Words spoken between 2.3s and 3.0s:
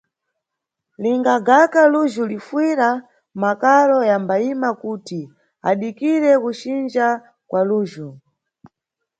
lifuyira